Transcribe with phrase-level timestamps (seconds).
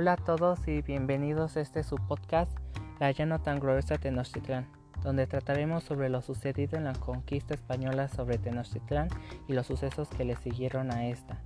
[0.00, 2.56] Hola a todos y bienvenidos a este su podcast,
[3.00, 4.68] La ya no tan gloriosa Tenochtitlán,
[5.02, 9.08] donde trataremos sobre lo sucedido en la conquista española sobre Tenochtitlán
[9.48, 11.42] y los sucesos que le siguieron a esta.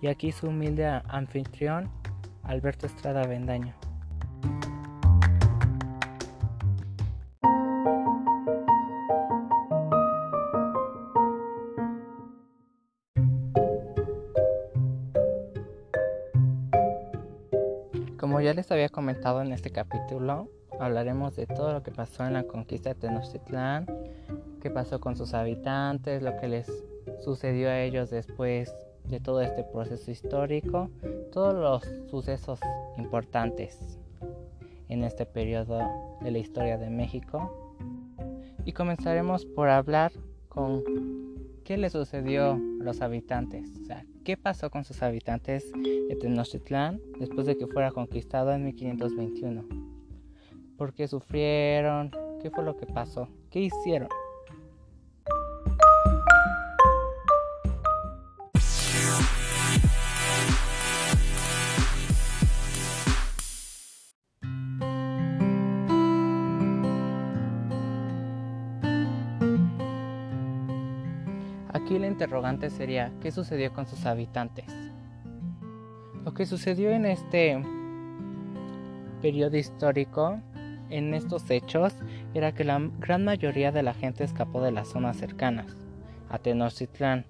[0.00, 1.90] Y aquí su humilde anfitrión,
[2.44, 3.74] Alberto Estrada Vendaño.
[19.22, 23.86] En este capítulo, hablaremos de todo lo que pasó en la conquista de Tenochtitlán,
[24.60, 26.70] qué pasó con sus habitantes, lo que les
[27.20, 28.74] sucedió a ellos después
[29.04, 30.90] de todo este proceso histórico,
[31.32, 32.60] todos los sucesos
[32.98, 33.98] importantes
[34.88, 35.78] en este periodo
[36.20, 37.50] de la historia de México.
[38.66, 40.12] Y comenzaremos por hablar
[40.48, 40.82] con
[41.64, 43.70] qué le sucedió a los habitantes,
[44.24, 49.64] qué pasó con sus habitantes de Tenochtitlán después de que fuera conquistado en 1521.
[50.78, 52.10] ¿Por qué sufrieron?
[52.42, 53.28] ¿Qué fue lo que pasó?
[53.50, 54.08] ¿Qué hicieron?
[71.84, 74.64] Aquí la interrogante sería, ¿qué sucedió con sus habitantes?
[76.24, 77.62] Lo que sucedió en este
[79.20, 80.40] periodo histórico,
[80.88, 81.94] en estos hechos,
[82.32, 85.76] era que la gran mayoría de la gente escapó de las zonas cercanas
[86.30, 87.26] a Tenochtitlán.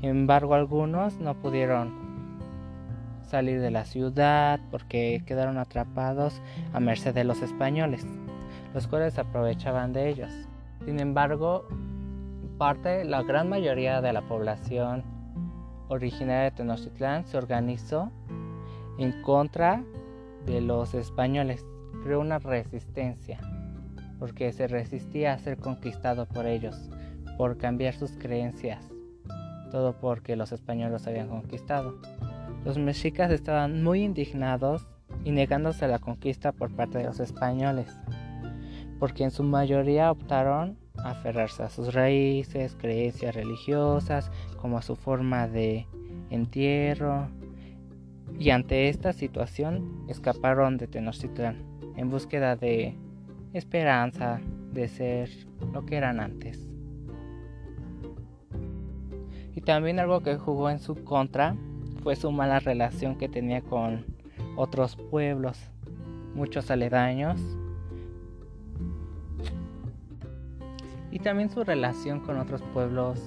[0.00, 2.38] Sin embargo, algunos no pudieron
[3.22, 6.40] salir de la ciudad porque quedaron atrapados
[6.72, 8.06] a merced de los españoles,
[8.74, 10.30] los cuales aprovechaban de ellos.
[10.84, 11.66] Sin embargo,
[12.58, 15.04] parte, la gran mayoría de la población
[15.88, 18.10] originaria de Tenochtitlán se organizó
[18.98, 19.84] en contra
[20.44, 21.64] de los españoles.
[22.02, 23.38] Creó una resistencia
[24.18, 26.90] porque se resistía a ser conquistado por ellos,
[27.36, 28.90] por cambiar sus creencias,
[29.70, 31.94] todo porque los españoles habían conquistado.
[32.64, 34.88] Los mexicas estaban muy indignados
[35.24, 37.96] y negándose a la conquista por parte de los españoles,
[38.98, 45.48] porque en su mayoría optaron aferrarse a sus raíces, creencias religiosas, como a su forma
[45.48, 45.86] de
[46.30, 47.28] entierro.
[48.38, 51.62] Y ante esta situación escaparon de Tenochtitlán
[51.96, 52.94] en búsqueda de
[53.52, 54.40] esperanza,
[54.72, 55.30] de ser
[55.72, 56.68] lo que eran antes.
[59.54, 61.56] Y también algo que jugó en su contra
[62.02, 64.06] fue su mala relación que tenía con
[64.56, 65.58] otros pueblos,
[66.34, 67.40] muchos aledaños
[71.10, 73.20] y también su relación con otros pueblos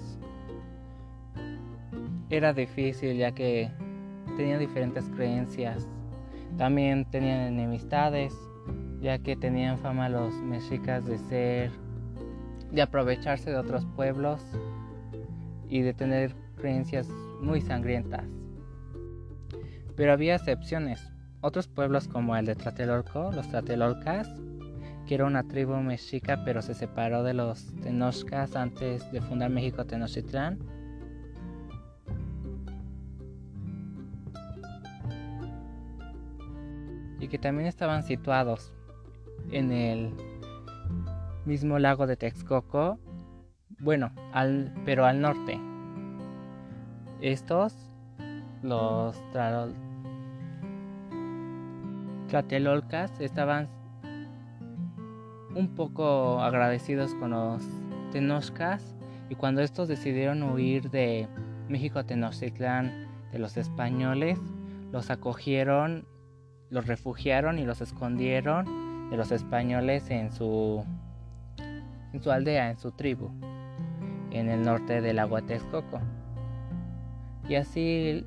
[2.30, 3.70] era difícil ya que
[4.38, 5.88] tenían diferentes creencias.
[6.58, 8.34] También tenían enemistades
[9.02, 11.72] ya que tenían fama los mexicas de ser
[12.72, 14.42] de aprovecharse de otros pueblos
[15.68, 17.08] y de tener creencias
[17.42, 18.26] muy sangrientas.
[19.96, 21.12] Pero había excepciones.
[21.42, 24.30] Otros pueblos como el de Tlatelolco, los Tlatelolcas,
[25.06, 29.86] que era una tribu mexica pero se separó de los Tenochcas antes de fundar México
[29.86, 30.60] Tenochtitlán.
[37.20, 38.74] Y que también estaban situados
[39.52, 40.14] en el
[41.46, 43.00] mismo lago de Texcoco,
[43.80, 45.60] bueno, al, pero al norte.
[47.20, 47.76] Estos,
[48.64, 49.16] los
[52.30, 53.68] Tlatelolcas, estaban
[55.56, 57.64] un poco agradecidos con los
[58.12, 58.96] Tenochcas
[59.30, 61.28] y cuando estos decidieron huir de
[61.70, 64.40] México Tenochtitlán de los españoles,
[64.92, 66.06] los acogieron,
[66.70, 70.86] los refugiaron y los escondieron de los españoles en su
[72.14, 73.32] en su aldea, en su tribu,
[74.32, 76.02] en el norte del agua Texcoco.
[77.48, 78.26] Y así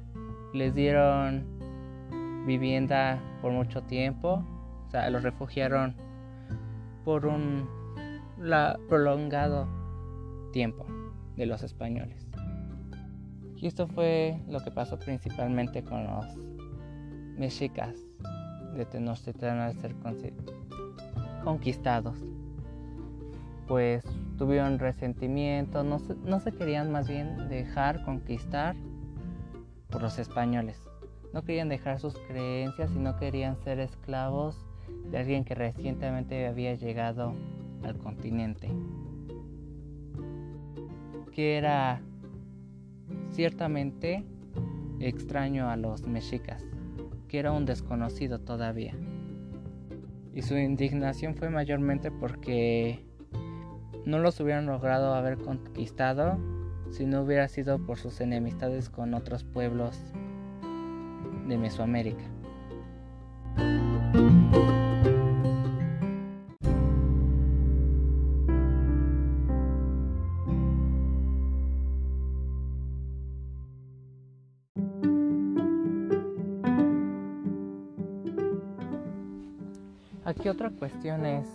[0.55, 1.45] les dieron
[2.47, 4.43] vivienda por mucho tiempo,
[4.87, 5.95] o sea, los refugiaron
[7.05, 7.69] por un
[8.89, 9.69] prolongado
[10.53, 10.87] tiempo
[11.37, 12.27] de los españoles.
[13.57, 16.27] Y esto fue lo que pasó principalmente con los
[17.39, 17.95] mexicas
[18.75, 19.95] de Tenochtitlán al ser
[21.43, 22.19] conquistados.
[23.67, 24.05] Pues
[24.37, 28.77] tuvieron resentimiento, no no se querían más bien dejar conquistar
[29.89, 30.83] por los españoles.
[31.33, 34.67] No querían dejar sus creencias y no querían ser esclavos
[35.11, 37.35] de alguien que recientemente había llegado
[37.83, 38.69] al continente,
[41.33, 42.01] que era
[43.33, 44.25] ciertamente
[45.01, 46.65] extraño a los mexicas,
[47.29, 48.95] que era un desconocido todavía.
[50.35, 53.05] Y su indignación fue mayormente porque
[54.05, 56.39] no los hubieran logrado haber conquistado
[56.91, 59.99] si no hubiera sido por sus enemistades con otros pueblos
[61.49, 62.34] de Mesoamérica.
[80.25, 81.47] Aquí otra cuestión es,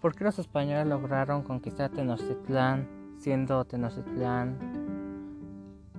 [0.00, 2.88] ¿por qué los españoles lograron conquistar Tenochtitlán
[3.18, 4.56] siendo Tenochtitlán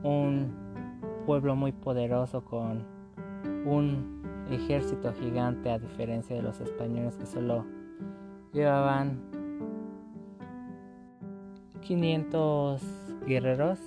[0.02, 0.54] un
[1.26, 2.86] pueblo muy poderoso con
[3.66, 7.66] un ejército gigante a diferencia de los españoles que solo
[8.54, 9.20] llevaban
[11.82, 12.82] 500
[13.28, 13.80] guerreros?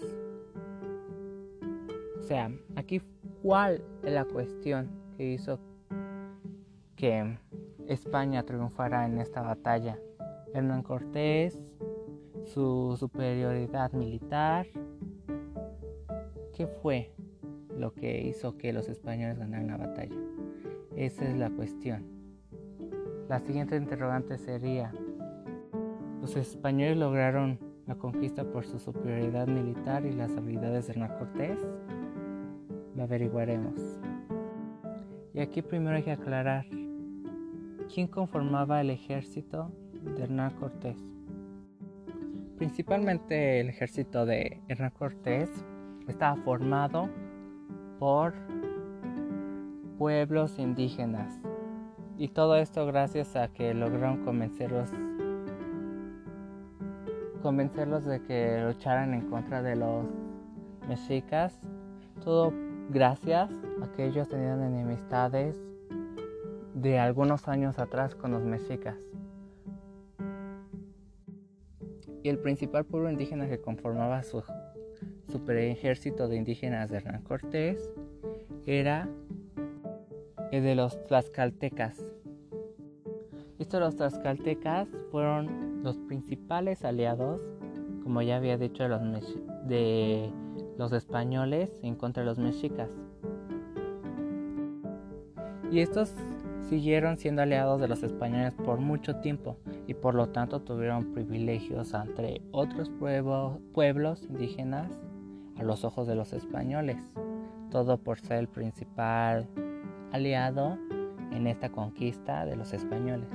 [2.19, 3.01] O sea, aquí
[3.43, 5.59] cuál es la cuestión que hizo
[6.97, 7.39] que
[7.89, 9.99] España triunfará en esta batalla.
[10.53, 11.59] Hernán Cortés,
[12.45, 14.67] su superioridad militar.
[16.55, 17.13] ¿Qué fue
[17.77, 20.17] lo que hizo que los españoles ganaran la batalla?
[20.97, 22.05] Esa es la cuestión.
[23.29, 24.93] La siguiente interrogante sería,
[26.21, 31.59] ¿los españoles lograron la conquista por su superioridad militar y las habilidades de Hernán Cortés?
[32.95, 34.01] Lo averiguaremos.
[35.33, 36.65] Y aquí primero hay que aclarar
[37.93, 40.97] ¿Quién conformaba el ejército de Hernán Cortés?
[42.57, 45.51] Principalmente el ejército de Hernán Cortés
[46.09, 47.09] estaba formado
[47.99, 48.33] por
[49.99, 51.41] pueblos indígenas
[52.17, 54.91] y todo esto gracias a que lograron convencerlos
[57.43, 60.07] convencerlos de que lucharan en contra de los
[60.89, 61.61] mexicas
[62.25, 62.53] todo
[62.91, 63.51] gracias
[63.83, 65.61] a que ellos tenían enemistades
[66.85, 68.99] de algunos años atrás con los mexicas.
[72.23, 74.43] Y el principal pueblo indígena que conformaba su
[75.33, 77.91] super ejército de indígenas de Hernán Cortés
[78.67, 79.09] era
[80.53, 82.05] el de los tlaxcaltecas.
[83.59, 87.41] Estos los tlaxcaltecas fueron los principales aliados,
[88.03, 89.01] como ya había dicho, de los,
[89.67, 90.31] de
[90.77, 92.91] los españoles en contra de los mexicas.
[95.71, 96.15] Y estos
[96.69, 99.57] siguieron siendo aliados de los españoles por mucho tiempo
[99.87, 102.91] y por lo tanto tuvieron privilegios entre otros
[103.73, 104.91] pueblos indígenas
[105.59, 106.97] a los ojos de los españoles,
[107.71, 109.47] todo por ser el principal
[110.13, 110.79] aliado
[111.33, 113.29] en esta conquista de los españoles.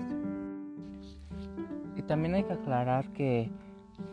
[1.95, 3.51] Y también hay que aclarar que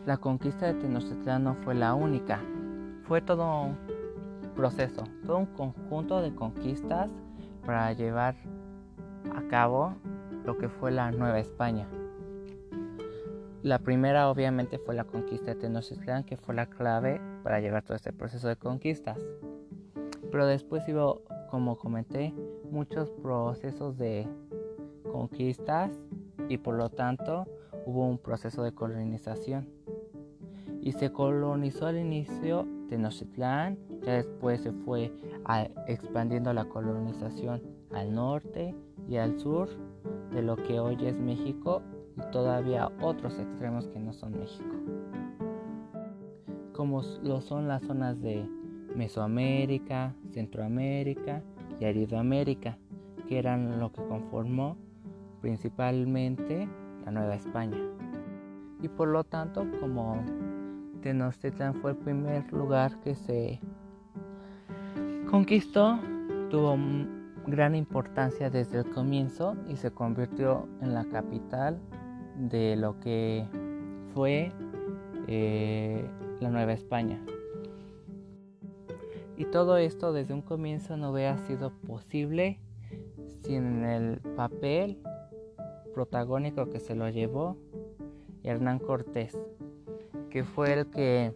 [0.05, 2.41] la conquista de Tenochtitlán no fue la única,
[3.03, 3.77] fue todo un
[4.55, 7.09] proceso, todo un conjunto de conquistas
[7.65, 8.35] para llevar
[9.35, 9.95] a cabo
[10.45, 11.87] lo que fue la Nueva España.
[13.63, 17.95] La primera obviamente fue la conquista de Tenochtitlán, que fue la clave para llevar todo
[17.95, 19.17] este proceso de conquistas.
[20.31, 22.33] Pero después hubo, como comenté,
[22.71, 24.27] muchos procesos de
[25.11, 25.91] conquistas
[26.47, 27.45] y por lo tanto
[27.85, 29.67] hubo un proceso de colonización.
[30.81, 35.11] Y se colonizó al inicio Tenochtitlán, ya después se fue
[35.87, 37.61] expandiendo la colonización
[37.91, 38.75] al norte
[39.07, 39.69] y al sur
[40.31, 41.81] de lo que hoy es México
[42.17, 44.75] y todavía otros extremos que no son México,
[46.73, 48.47] como lo son las zonas de
[48.95, 51.43] Mesoamérica, Centroamérica
[51.79, 52.77] y Aridoamérica,
[53.27, 54.77] que eran lo que conformó
[55.41, 56.67] principalmente
[57.05, 57.77] la Nueva España.
[58.81, 60.23] Y por lo tanto, como
[61.01, 63.59] Tenochtitlan fue el primer lugar que se
[65.29, 65.99] conquistó,
[66.49, 66.75] tuvo
[67.47, 71.79] gran importancia desde el comienzo y se convirtió en la capital
[72.37, 73.45] de lo que
[74.13, 74.51] fue
[75.27, 76.05] eh,
[76.41, 77.23] la Nueva España.
[79.37, 82.59] Y todo esto desde un comienzo no hubiera sido posible
[83.43, 85.01] sin el papel
[85.93, 87.57] protagónico que se lo llevó
[88.43, 89.37] Hernán Cortés,
[90.29, 91.33] que fue el que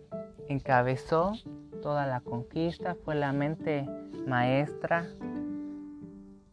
[0.50, 1.34] encabezó
[1.82, 3.88] toda la conquista, fue la mente
[4.27, 5.08] maestra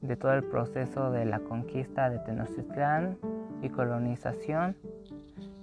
[0.08, 3.18] de todo el proceso de la conquista de Tenochtitlán
[3.62, 4.74] y colonización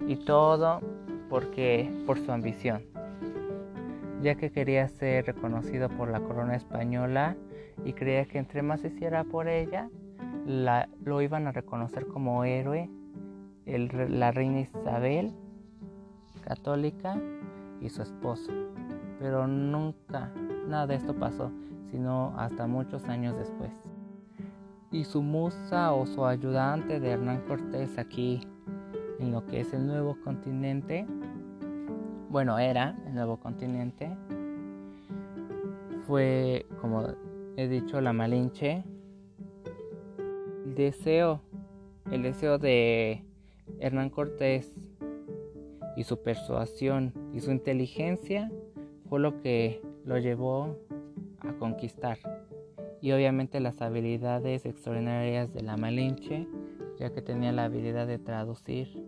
[0.07, 0.81] y todo
[1.29, 2.83] porque por su ambición
[4.21, 7.35] ya que quería ser reconocido por la corona española
[7.83, 9.89] y creía que entre más hiciera por ella
[10.45, 12.89] la, lo iban a reconocer como héroe
[13.65, 15.33] la reina Isabel
[16.43, 17.17] católica
[17.81, 18.51] y su esposo
[19.19, 20.31] pero nunca
[20.67, 21.51] nada de esto pasó
[21.89, 23.94] sino hasta muchos años después.
[24.95, 28.39] Y su musa o su ayudante de Hernán Cortés aquí
[29.19, 31.05] en lo que es el nuevo continente,
[32.29, 34.09] bueno, era el nuevo continente,
[36.07, 37.09] fue, como
[37.57, 38.85] he dicho, la Malinche.
[40.63, 41.41] El deseo,
[42.09, 43.25] el deseo de
[43.81, 44.71] Hernán Cortés
[45.97, 48.49] y su persuasión y su inteligencia
[49.09, 50.77] fue lo que lo llevó
[51.39, 52.17] a conquistar.
[53.05, 56.47] Y obviamente las habilidades extraordinarias de la Malinche,
[56.97, 59.05] ya que tenía la habilidad de traducir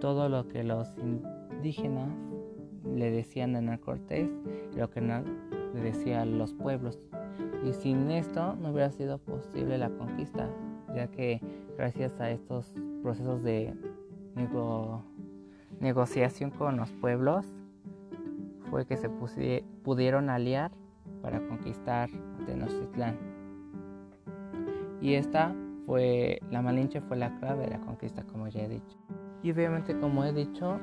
[0.00, 2.16] todo lo que los indígenas
[2.84, 4.30] le decían a Hernán Cortés
[4.72, 7.00] y lo que le decía a los pueblos.
[7.64, 10.48] Y sin esto no hubiera sido posible la conquista,
[10.94, 11.40] ya que
[11.76, 12.72] gracias a estos
[13.02, 13.74] procesos de
[15.80, 17.44] negociación con los pueblos
[18.70, 19.08] fue que se
[19.82, 20.70] pudieron aliar
[21.24, 22.10] para conquistar
[22.44, 23.16] Tenochtitlán.
[25.00, 25.54] Y esta
[25.86, 28.98] fue, la Malinche fue la clave de la conquista, como ya he dicho.
[29.42, 30.78] Y obviamente, como he dicho,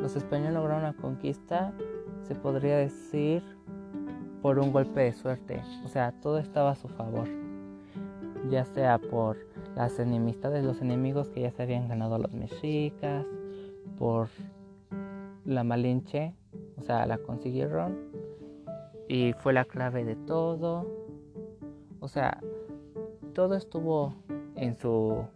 [0.00, 1.74] los españoles lograron la conquista,
[2.22, 3.42] se podría decir,
[4.40, 5.62] por un golpe de suerte.
[5.84, 7.28] O sea, todo estaba a su favor.
[8.50, 9.36] Ya sea por
[9.76, 13.26] las enemistades, los enemigos que ya se habían ganado a los mexicas,
[13.98, 14.28] por
[15.44, 16.34] la Malinche,
[16.78, 18.11] o sea, la consiguieron
[19.12, 20.86] y fue la clave de todo.
[22.00, 22.40] O sea,
[23.34, 24.14] todo estuvo
[24.56, 25.26] en su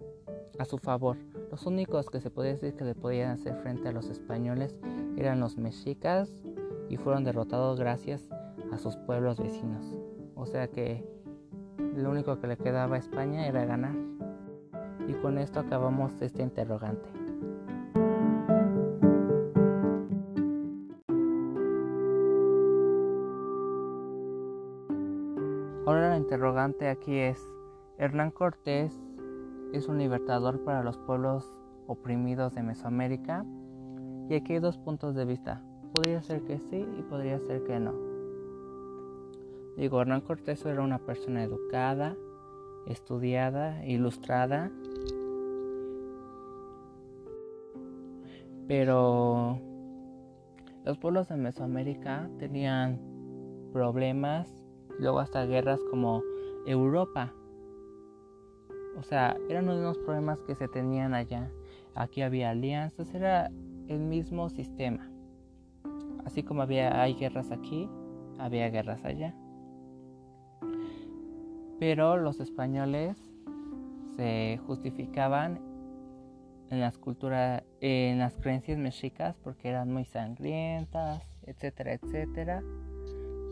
[0.59, 1.19] a su favor.
[1.51, 4.79] Los únicos que se podía decir que le podían hacer frente a los españoles
[5.19, 6.35] eran los mexicas
[6.89, 8.31] y fueron derrotados gracias
[8.73, 9.95] a sus pueblos vecinos.
[10.37, 11.07] O sea que
[11.95, 13.95] lo único que le quedaba a España era ganar.
[15.07, 17.16] Y con esto acabamos este interrogante.
[26.89, 27.47] Aquí es,
[27.99, 28.93] Hernán Cortés
[29.73, 31.51] es un libertador para los pueblos
[31.87, 33.45] oprimidos de Mesoamérica.
[34.29, 35.63] Y aquí hay dos puntos de vista.
[35.95, 37.95] Podría ser que sí y podría ser que no.
[39.77, 42.17] Digo, Hernán Cortés era una persona educada,
[42.87, 44.71] estudiada, ilustrada,
[48.67, 49.61] pero
[50.85, 52.99] los pueblos de Mesoamérica tenían
[53.73, 54.53] problemas,
[54.99, 56.23] luego hasta guerras como
[56.67, 57.33] Europa.
[58.99, 61.51] O sea, eran los mismos problemas que se tenían allá.
[61.95, 63.51] Aquí había alianzas, era
[63.89, 65.11] el mismo sistema.
[66.25, 67.89] Así como había hay guerras aquí,
[68.39, 69.35] había guerras allá.
[71.79, 73.17] Pero los españoles
[74.17, 75.61] se justificaban
[76.71, 82.63] en las culturas, en las creencias mexicas porque eran muy sangrientas, etcétera, etcétera.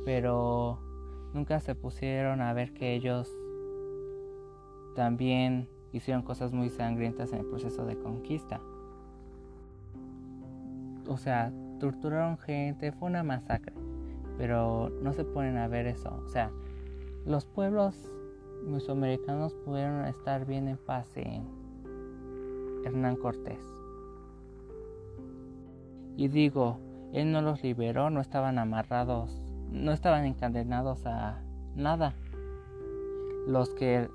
[0.05, 0.94] Pero
[1.35, 3.29] nunca se pusieron a ver que ellos
[4.95, 8.61] también hicieron cosas muy sangrientas en el proceso de conquista.
[11.07, 13.75] O sea, torturaron gente, fue una masacre.
[14.39, 16.11] Pero no se ponen a ver eso.
[16.25, 16.51] O sea,
[17.27, 18.11] los pueblos
[18.67, 21.45] mesoamericanos pudieron estar bien en paz en
[22.85, 23.61] Hernán Cortés.
[26.17, 26.79] Y digo,
[27.13, 29.44] él no los liberó, no estaban amarrados,
[29.75, 31.43] no estaban encadenados a
[31.75, 32.15] nada.
[33.47, 34.09] Los que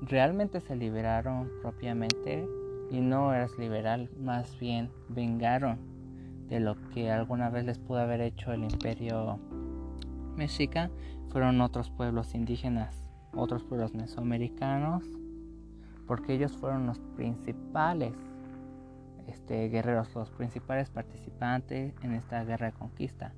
[0.00, 2.48] realmente se liberaron propiamente
[2.90, 5.78] y no eras liberal, más bien vengaron
[6.48, 9.38] de lo que alguna vez les pudo haber hecho el imperio
[10.36, 10.90] mexica,
[11.30, 13.04] fueron otros pueblos indígenas,
[13.34, 15.04] otros pueblos mesoamericanos,
[16.06, 18.12] porque ellos fueron los principales
[19.26, 23.32] este, guerreros, los principales participantes en esta guerra de conquista.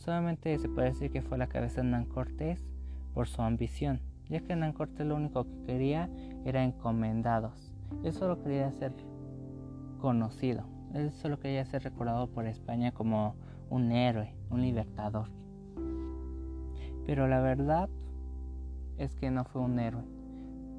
[0.00, 2.66] Solamente se puede decir que fue la cabeza de Hernán Cortés
[3.14, 6.08] por su ambición ya que Hernán Cortés lo único que quería
[6.44, 7.72] era encomendados.
[8.04, 8.92] Él solo quería ser
[9.98, 10.64] conocido,
[10.94, 13.34] él solo quería ser recordado por España como
[13.68, 15.28] un héroe, un libertador.
[17.04, 17.88] Pero la verdad
[18.98, 20.04] es que no fue un héroe.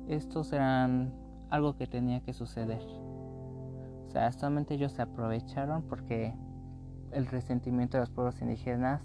[0.08, 1.14] Estos eran
[1.50, 2.82] algo que tenía que suceder.
[2.82, 6.34] O sea, solamente ellos se aprovecharon porque
[7.14, 9.02] el resentimiento de los pueblos indígenas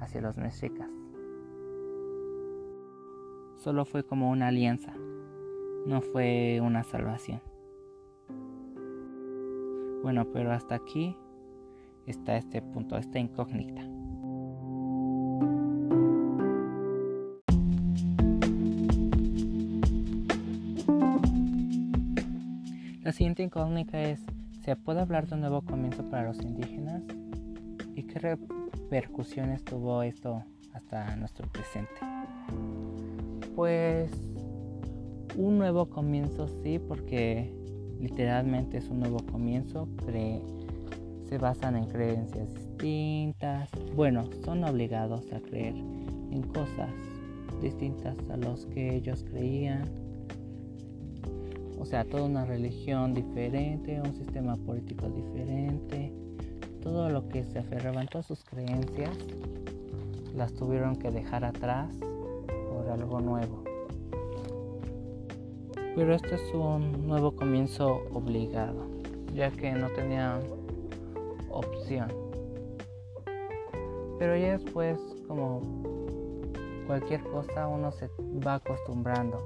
[0.00, 0.88] hacia los mexicas
[3.66, 4.92] solo fue como una alianza,
[5.86, 7.42] no fue una salvación.
[10.04, 11.16] Bueno, pero hasta aquí
[12.06, 13.82] está este punto, esta incógnita.
[23.02, 24.24] La siguiente incógnita es,
[24.62, 27.02] ¿se puede hablar de un nuevo comienzo para los indígenas?
[27.96, 31.94] ¿Y qué repercusiones tuvo esto hasta nuestro presente.
[33.54, 34.12] Pues
[35.34, 37.50] un nuevo comienzo sí, porque
[37.98, 39.88] literalmente es un nuevo comienzo.
[41.24, 43.70] se basan en creencias distintas.
[43.96, 46.90] Bueno, son obligados a creer en cosas
[47.62, 49.88] distintas a los que ellos creían.
[51.78, 56.12] O sea, toda una religión diferente, un sistema político diferente.
[56.86, 59.10] Todo lo que se aferraban, todas sus creencias,
[60.36, 61.92] las tuvieron que dejar atrás
[62.46, 63.64] por algo nuevo.
[65.96, 68.86] Pero este es un nuevo comienzo obligado,
[69.34, 70.42] ya que no tenían
[71.50, 72.06] opción.
[74.20, 75.62] Pero ya después, como
[76.86, 78.08] cualquier cosa, uno se
[78.46, 79.42] va acostumbrando.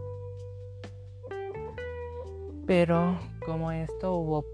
[2.66, 4.44] Pero como esto hubo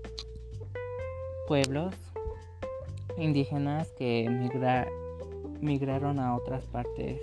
[1.49, 2.06] pueblos
[3.17, 4.29] indígenas que
[5.61, 7.21] migraron a otras partes,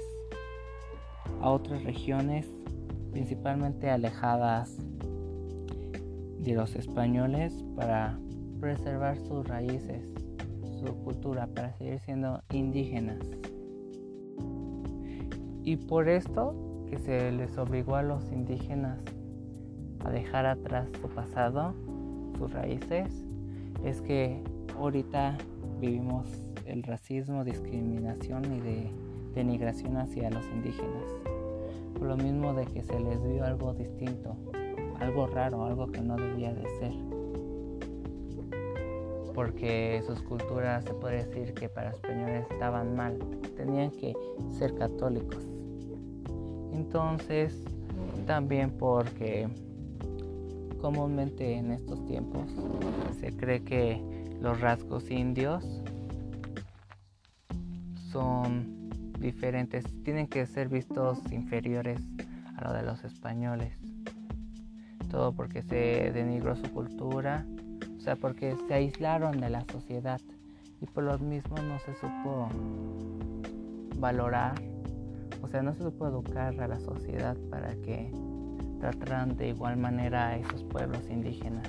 [1.42, 2.48] a otras regiones
[3.12, 4.76] principalmente alejadas
[6.40, 8.20] de los españoles para
[8.60, 10.04] preservar sus raíces,
[10.80, 13.20] su cultura, para seguir siendo indígenas.
[15.64, 16.56] Y por esto
[16.90, 19.00] que se les obligó a los indígenas
[20.04, 21.74] a dejar atrás su pasado,
[22.38, 23.24] sus raíces,
[23.86, 24.44] es que
[24.76, 25.38] ahorita
[25.88, 26.28] vivimos
[26.66, 28.92] el racismo, discriminación y de
[29.36, 31.24] denigración hacia los indígenas
[32.04, 34.36] lo mismo de que se les vio algo distinto,
[35.00, 36.94] algo raro, algo que no debía de ser.
[39.34, 43.18] Porque sus culturas se puede decir que para españoles estaban mal,
[43.56, 44.14] tenían que
[44.52, 45.44] ser católicos.
[46.74, 47.64] Entonces,
[48.28, 49.48] también porque
[50.80, 52.54] comúnmente en estos tiempos
[53.20, 54.02] se cree que
[54.42, 55.64] los rasgos indios
[58.12, 62.00] son diferentes, tienen que ser vistos inferiores
[62.58, 63.74] a lo de los españoles.
[65.10, 67.46] Todo porque se denigró su cultura,
[67.98, 70.20] o sea, porque se aislaron de la sociedad
[70.82, 72.50] y por lo mismo no se supo
[73.98, 74.56] valorar,
[75.42, 78.12] o sea, no se supo educar a la sociedad para que
[78.80, 81.68] trataran de igual manera a esos pueblos indígenas.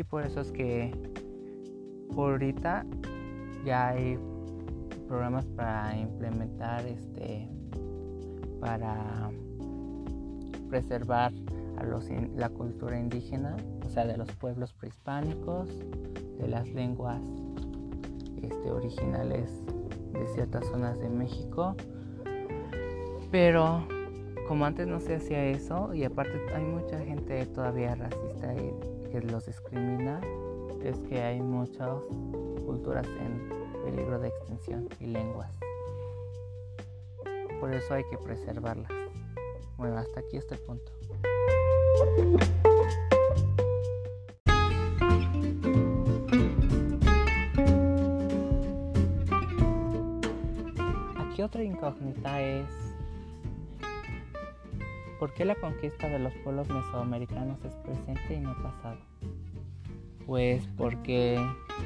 [0.00, 0.90] Y por eso es que
[2.16, 2.86] ahorita
[3.66, 4.18] ya hay
[5.06, 7.46] programas para implementar este
[8.60, 9.30] para
[10.70, 11.34] preservar
[11.76, 15.68] a los la cultura indígena, o sea, de los pueblos prehispánicos,
[16.38, 17.20] de las lenguas
[18.40, 19.50] este, originales
[20.14, 21.76] de ciertas zonas de México.
[23.30, 23.86] Pero
[24.48, 29.20] como antes no se hacía eso, y aparte hay mucha gente todavía racista y que
[29.20, 30.20] los discrimina,
[30.82, 32.02] es que hay muchas
[32.64, 33.48] culturas en
[33.84, 35.50] peligro de extinción y lenguas.
[37.58, 38.90] Por eso hay que preservarlas.
[39.76, 40.92] Bueno, hasta aquí este punto.
[51.18, 52.89] Aquí otra incógnita es
[55.20, 58.96] ¿por qué la conquista de los pueblos mesoamericanos es presente y no pasado?
[60.26, 61.38] Pues porque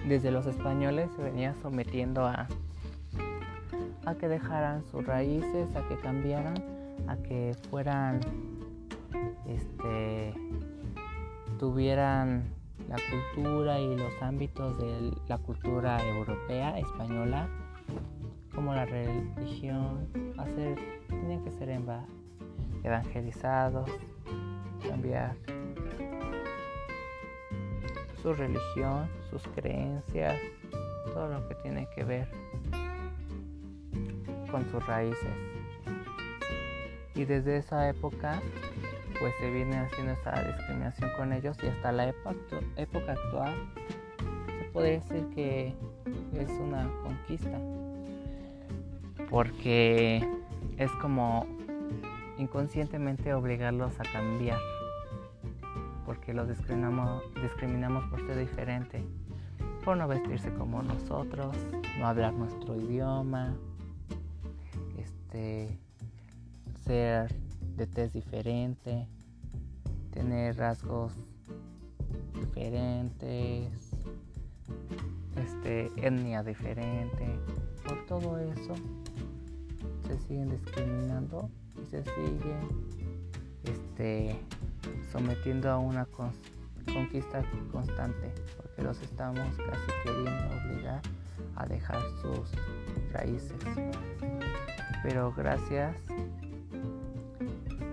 [0.07, 2.47] desde los españoles se venía sometiendo a,
[4.07, 6.55] a que dejaran sus raíces, a que cambiaran,
[7.09, 8.21] a que fueran,
[9.49, 10.33] este,
[11.59, 12.45] tuvieran
[12.89, 17.49] la cultura y los ámbitos de la cultura europea, española,
[18.55, 20.07] como la religión,
[20.39, 21.71] hacer, tenían que ser
[22.85, 23.91] evangelizados,
[24.89, 25.35] cambiar
[28.23, 30.39] su religión, sus creencias,
[31.13, 32.29] todo lo que tiene que ver
[34.51, 35.35] con sus raíces.
[37.15, 38.41] Y desde esa época
[39.21, 43.55] pues se viene haciendo esa discriminación con ellos y hasta la época, actual
[44.59, 45.75] se puede decir que
[46.35, 47.59] es una conquista
[49.31, 50.27] porque
[50.77, 51.47] es como
[52.39, 54.59] inconscientemente obligarlos a cambiar
[56.05, 59.03] porque los discriminamos, discriminamos por ser diferente,
[59.85, 61.57] por no vestirse como nosotros,
[61.99, 63.55] no hablar nuestro idioma,
[64.99, 65.79] este,
[66.85, 67.35] ser
[67.77, 69.07] de tez diferente,
[70.11, 71.13] tener rasgos
[72.35, 73.91] diferentes,
[75.37, 77.39] este, etnia diferente.
[77.87, 78.75] Por todo eso
[80.07, 81.51] se siguen discriminando
[81.87, 82.69] se siguen
[83.65, 84.37] este,
[85.11, 86.07] sometiendo a una
[86.93, 87.43] conquista
[87.73, 91.01] constante, porque los estamos casi queriendo obligar
[91.57, 92.53] a dejar sus
[93.13, 93.57] raíces.
[95.03, 95.97] Pero gracias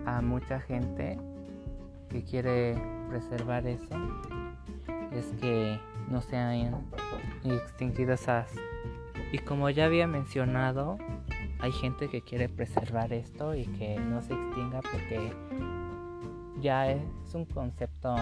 [0.05, 1.17] a mucha gente
[2.09, 2.75] que quiere
[3.09, 3.95] preservar eso,
[5.11, 6.75] es que no se han
[7.43, 8.51] extinguido esas.
[9.31, 10.97] Y como ya había mencionado,
[11.61, 15.31] hay gente que quiere preservar esto y que no se extinga porque
[16.59, 17.01] ya es
[17.33, 18.15] un concepto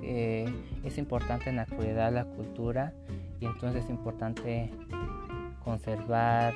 [0.00, 0.44] que
[0.84, 2.92] es importante en la actualidad la cultura
[3.40, 4.70] y entonces es importante
[5.64, 6.54] conservar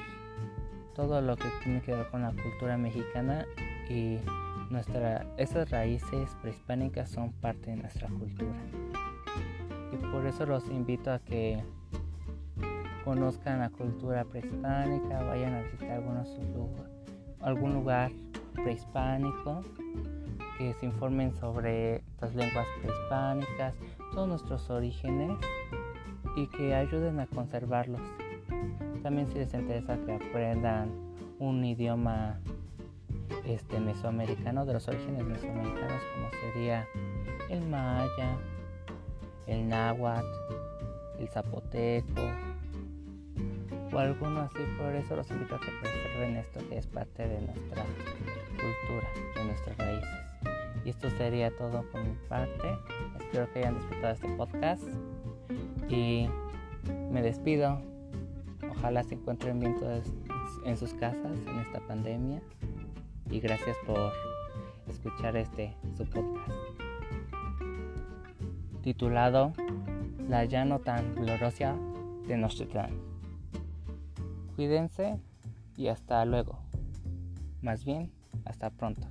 [0.94, 3.44] todo lo que tiene que ver con la cultura mexicana
[3.88, 4.18] y
[4.70, 8.60] nuestra, esas raíces prehispánicas son parte de nuestra cultura.
[9.92, 11.64] Y por eso los invito a que
[13.04, 16.28] conozcan la cultura prehispánica, vayan a visitar algunos
[17.40, 18.10] algún lugar
[18.54, 19.62] prehispánico,
[20.58, 23.74] que se informen sobre las lenguas prehispánicas,
[24.12, 25.38] todos nuestros orígenes
[26.36, 28.00] y que ayuden a conservarlos.
[29.02, 30.90] También si les interesa que aprendan
[31.38, 32.38] un idioma
[33.46, 36.86] este mesoamericano de los orígenes mesoamericanos como sería
[37.48, 38.36] el maya,
[39.46, 40.26] el náhuatl,
[41.18, 42.22] el zapoteco
[43.92, 44.58] o alguno así.
[44.78, 47.84] Por eso los invito a que preserven esto que es parte de nuestra
[48.50, 50.30] cultura, de nuestras raíces.
[50.84, 52.78] Y esto sería todo por mi parte.
[53.18, 54.84] Espero que hayan disfrutado este podcast
[55.88, 56.28] y
[57.10, 57.80] me despido.
[58.70, 60.04] Ojalá se encuentren bien todos
[60.64, 62.40] en sus casas en esta pandemia
[63.30, 64.12] y gracias por
[64.88, 66.50] escuchar este su podcast
[68.82, 69.52] titulado
[70.28, 71.76] La ya no tan gloriosa
[72.26, 73.09] de Nostradamus.
[74.60, 75.18] Cuídense
[75.74, 76.58] y hasta luego.
[77.62, 78.12] Más bien,
[78.44, 79.08] hasta pronto.